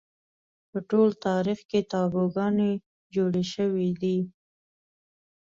په 0.69 0.77
ټول 0.89 1.09
تاریخ 1.27 1.59
کې 1.69 1.79
تابوگانې 1.91 2.71
جوړې 3.15 3.43
شوې 3.53 3.89
دي 4.01 4.17